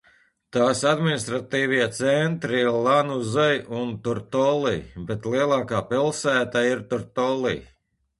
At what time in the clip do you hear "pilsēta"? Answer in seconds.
5.93-6.65